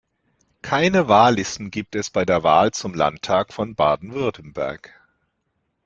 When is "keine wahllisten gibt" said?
0.63-1.93